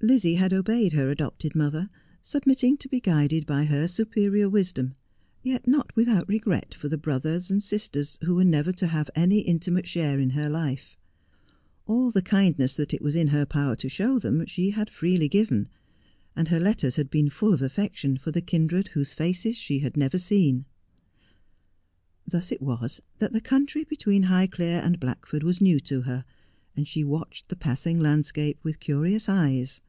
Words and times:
Lizzie 0.00 0.36
had 0.36 0.52
obeyed 0.52 0.92
her 0.92 1.10
adopted 1.10 1.56
mother, 1.56 1.90
submitting 2.22 2.76
to 2.76 2.88
be 2.88 3.00
guided 3.00 3.44
by 3.46 3.64
her 3.64 3.88
superior 3.88 4.48
wisdom, 4.48 4.94
yet 5.42 5.66
not 5.66 5.90
without 5.96 6.28
regret 6.28 6.72
for 6.72 6.88
the 6.88 6.96
brothers 6.96 7.50
and 7.50 7.60
sisters 7.60 8.16
who 8.22 8.36
were 8.36 8.44
never 8.44 8.70
to 8.70 8.86
have 8.86 9.10
any 9.16 9.40
intimate 9.40 9.88
share 9.88 10.20
in 10.20 10.30
her 10.30 10.48
life. 10.48 10.96
All 11.86 12.12
the 12.12 12.22
kindness 12.22 12.76
that 12.76 12.94
it 12.94 13.02
was 13.02 13.16
in 13.16 13.26
her 13.26 13.44
power 13.44 13.74
to 13.74 13.88
show 13.88 14.20
them 14.20 14.46
she 14.46 14.70
had 14.70 14.88
freely 14.88 15.28
given, 15.28 15.68
and 16.36 16.46
her 16.46 16.60
letters 16.60 16.94
had 16.94 17.10
been 17.10 17.28
full 17.28 17.52
of 17.52 17.60
affec 17.60 17.96
tion 17.96 18.18
for 18.18 18.30
the 18.30 18.40
kindred 18.40 18.86
whose 18.92 19.12
faces 19.12 19.56
she 19.56 19.80
had 19.80 19.96
never 19.96 20.16
seen. 20.16 20.64
Thus 22.24 22.52
it 22.52 22.62
was 22.62 23.00
that 23.18 23.32
the 23.32 23.40
country 23.40 23.82
between 23.82 24.22
Highclere 24.26 24.80
and 24.80 25.00
Black 25.00 25.26
ford 25.26 25.42
was 25.42 25.60
new 25.60 25.80
to 25.80 26.02
her, 26.02 26.24
and 26.76 26.86
she 26.86 27.02
watched 27.02 27.48
the 27.48 27.56
passing 27.56 27.98
landscape 27.98 28.60
with 28.62 28.78
curious 28.78 29.28
eyes. 29.28 29.80